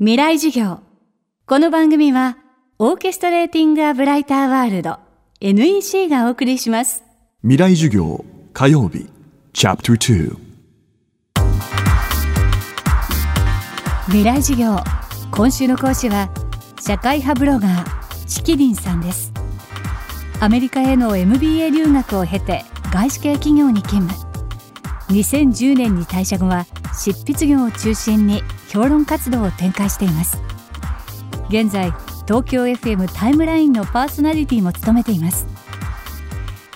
[0.00, 0.78] 未来授業。
[1.44, 2.38] この番組は
[2.78, 5.00] オーケストレーティング・ア・ブライター・ワールド
[5.40, 7.02] NEC がお送りします。
[7.42, 9.08] 未来授業火曜日
[9.52, 10.36] チャプター
[14.06, 14.76] 未来授業
[15.32, 16.30] 今週の講師は
[16.80, 19.32] 社会派ブロガーチキリンさんです。
[20.38, 24.28] アメリカへの MBA 留学を経て外資系企業に勤務。
[25.08, 30.40] 2010年に退社後は執筆業を中心に評論活動を展開しています。
[31.48, 31.92] 現在
[32.26, 35.46] 東京 FM タイムラインのパーソナリティも務めています。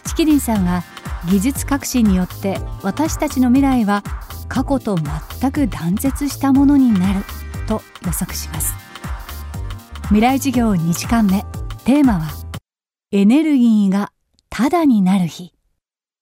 [0.06, 0.82] チキリンさんは
[1.28, 4.02] 技術革新によって私たちの未来は
[4.48, 4.96] 過去と
[5.40, 7.20] 全く断絶したものになる
[7.66, 8.74] と予測します。
[10.04, 11.44] 未来授業2時間目。
[11.84, 12.28] テーマは
[13.10, 14.12] エネルギーが
[14.50, 15.52] ただになる日。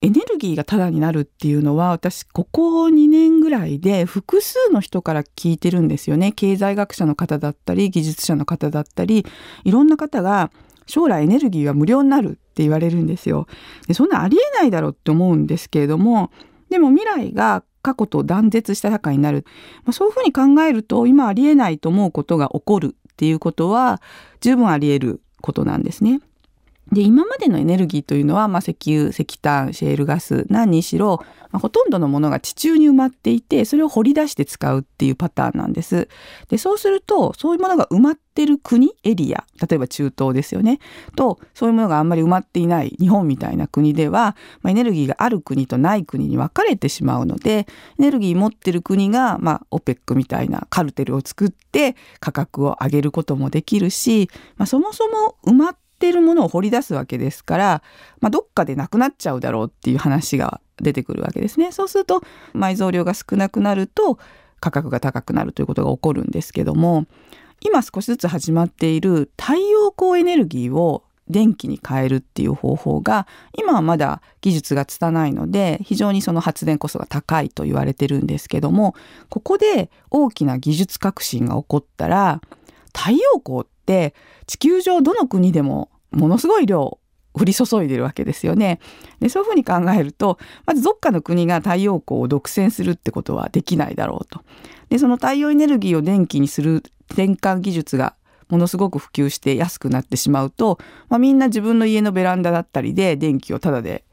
[0.03, 6.33] エネルギーがタダになるっていうのは私ここ2年ぐらいで複数の人から聞いてるんですよね。
[6.33, 9.27] 経済学者の方だったり技術者の方だったり
[9.65, 10.51] いろんな方が
[10.87, 13.47] 将来エネルギーは無料になるって言われるんですよ。
[13.89, 16.31] でそんなありえないだろうって思うんですけれども
[16.71, 19.45] でも未来が過去と断絶した社会になる、
[19.85, 24.01] まあ、そういうふうに考えると今ありえないと思うことが起こるっていうことは
[24.41, 26.21] 十分あり得ることなんですね。
[26.93, 36.09] で今までのエネルギーというのは、まあ、石油石炭シェールガス何にしろ、まあ、ほとんどのものが地中に埋まっていてそれを掘り出して使うっていうパターンなんです。
[36.49, 40.81] でそうするとそういうものが埋まってる国エリア例えば中東ですよね
[41.15, 47.67] とそういうものがあんまり埋まっていない日本みたいな国では、まあ、エネルギーがある国とない国に分かれてしまうのでエ
[47.99, 57.83] ネルギー持ってる国が、まあ、OPEC みたいなカルテルを作って価格を上げることもできるし、まあ、そもそも埋まってっているものを掘り出すわけですから、
[58.21, 61.73] まあ、どっかでなくなっちゃうだろうっていう話が出てくるわけですね。
[61.73, 62.23] そうすると
[62.55, 64.19] 埋蔵量が少なくなると
[64.61, 67.05] 価格が高くなるということが起こるんですけども
[67.61, 73.27] 今少しずつ始まっている太陽光エネルギーを電気に変えるっていう方法が
[73.57, 78.95] 今はまだ技術が拙いので非常にその発電コストが高いと言われてるんですけども
[79.29, 82.41] ここで大きな技術革新が起こったら
[82.95, 84.15] 太陽光って
[84.47, 86.99] 地球上どの国でもものすごい量
[87.33, 88.81] 降り注いでるわけですよね。
[89.21, 94.43] でそういうふうに考えるとまずどっかの国が太陽光を独占するってことはできないだろうと。
[94.89, 98.15] でその太陽エネルギーを電気にする転換技術が
[98.49, 104.05] ものすごく普及して安くなってしまうと、まあ、みんな自分の家のベランダだったりで電気をタダで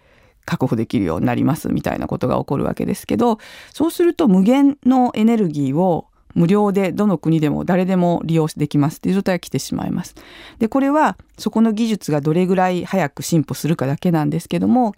[0.45, 3.39] 確保できるようになりますみたいなことが起こるわけですけど
[3.73, 6.06] そうすると無限のエネルギーを
[6.37, 10.13] 無料でどの国でも誰でも利用できますっていう状態が来てしまいます。
[10.59, 14.93] でこれはそこの技術がどれぐらい早く進歩するかだけなんですけども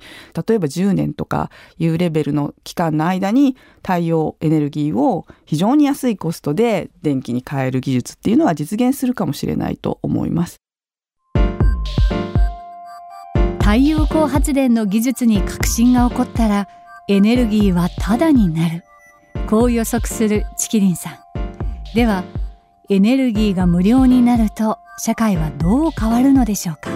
[0.48, 10.58] 例えば10年とかいうレベルの期間の間に太陽エネルギーを非常に安いコストで電気に変える技術っていうのは実現するかもしれないと思います。
[13.60, 16.68] 太陽光発電の技術に革新が起こったら
[17.08, 18.84] エネルギーはタダになる
[19.48, 21.29] こう予測するチキリンさん
[21.96, 22.24] では
[22.88, 26.92] エネルギーが無料になると社会はどう変わるのでしょうか？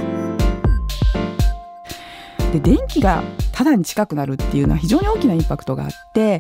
[2.51, 6.39] で電気がタダに近くなるっていうのは非常に大きなインパクトがあって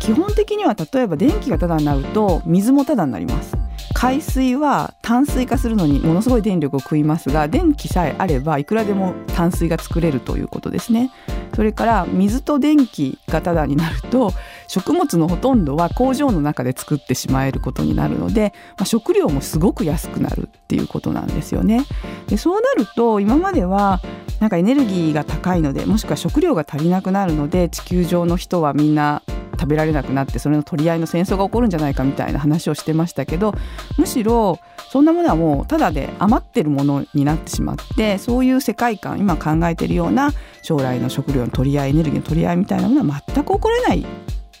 [0.00, 3.56] 基本的には例えば電気がタダになると水もタダになります。
[3.94, 11.10] 海水は淡水化するのにものすごい電力を食いますが電気さえあればいくらでも淡水が作れるということですね。
[11.54, 14.32] それから水と電気がタダになると
[14.68, 21.84] 食物のほとんどは工場の中で作ってしまえることになるので、まあ、食料もすごく安くなるっていうことなんですよね。
[22.28, 24.00] でそうなると今までは
[24.40, 29.22] なんかエネルギーが高いのでもしくは食料が足りなくなるので地球上の人はみんな
[29.62, 33.54] 食べられなくなってそれの取り合いの戦争が起こるんじゃないかみたいな話をしてましたけど
[33.96, 34.58] むしろ
[34.90, 44.04] そんなものはもうただで余ってるものになってしまってそういう世界観今考えているような将来の食料の取り合いエネルギーの取り合いみたいなものは全く起こらない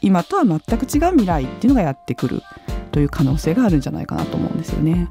[0.02, 2.42] 今とは全く違う未来っていうのがやってくる
[2.90, 5.08] という可能性があるんじゃないかなと思うんですよね。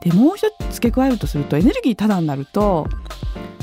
[0.00, 2.86] でもう一つ付け加えるとするとエネルギータダになると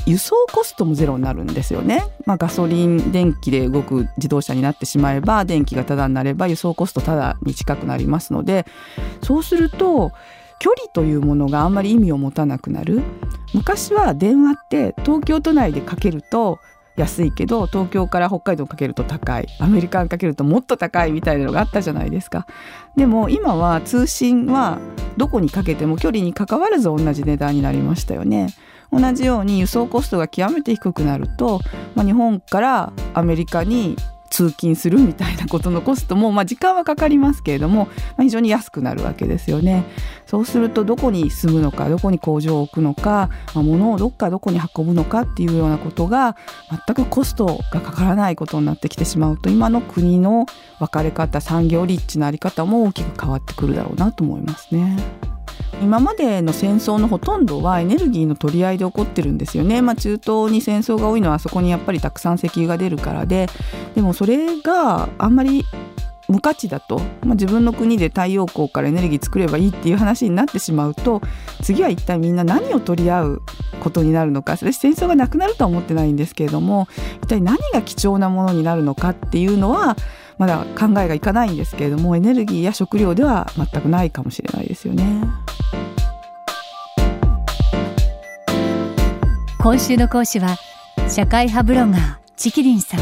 [0.06, 8.66] 輸送コストもゼロになるんですよね、まあ、ガソリン電気で動く自動車になってしまえば電気がタダになれば輸送コストタダに近くなりますので
[9.22, 10.10] そうすると
[10.58, 13.02] 距離というものがあんまり意味を持たなくなる
[13.54, 16.58] 昔は電話って東京都内でかけると
[16.96, 19.46] 安いけど東京から北海道かけると高い。
[19.58, 22.46] アメリカンかけるともっと高いみたいなのがあったじゃないですか。
[22.96, 24.78] でも今は通信は
[25.16, 28.48] どこにかけても距離にかかわらず同じ値段になりましたよね。
[28.92, 31.60] 同じように輸送コストが極めて低くなると、
[31.94, 33.96] まあ、日本からアメリカに
[34.32, 37.90] 通勤するみたいなことのコストも、まあ、時間はかかりますけれども、ま
[38.20, 39.84] あ、非常に安くなるわけですよね。
[40.26, 46.36] そうするとどこに住むのかどこに工場を置くのか、まあ、物をどっかどこに運ぶのかっていうようなことが
[46.86, 50.46] 全くコストがかからないことになってきてしまうと今の国の
[50.78, 54.96] 分かれ方産業立地の在り方も大きく変わってくるだろうなと思いますね。
[55.82, 63.48] 今までの戦争のほとんどはエネルギーの取り合いで起こってるんですよね、まあ、中東に戦争が多いのはあそこにやっぱりたくさん石油が出るからで
[63.94, 65.64] でもそれがあんまり
[66.28, 71.20] 無価値だと、まあ、自分の国で太陽光からエネルギー作ればいいっていう話になってしまうと
[71.62, 73.42] 次は一体みんな何を取り合う
[73.80, 74.56] ことになるのか。
[74.56, 76.88] 私戦争がなくなるとは思ってないんですけれども
[77.22, 79.96] 一体何が貴重なものになるのかっていうのは
[80.38, 85.22] まだ考えがいかないんですけれどもエネルギーや食料では全くないかもしれないですよね。
[89.58, 90.56] 今週の講師は
[91.08, 93.00] 社会派ブロガーチキリンさん。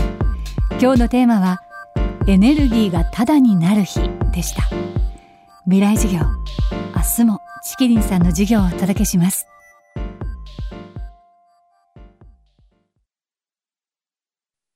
[0.81, 1.61] 今日のテーマは
[2.27, 4.01] エネルギーがタダになる日
[4.33, 4.63] でした。
[5.65, 6.21] 未来授業
[6.95, 9.47] 明日もチキリンさんの授業をお届けします。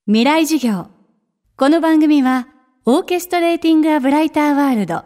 [0.06, 0.93] 未来授業。
[1.56, 2.48] この番組は
[2.84, 5.04] オーケストレーティング・ア・ブライター・ワールド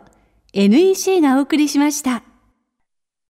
[0.54, 2.22] NEC がお送りしました。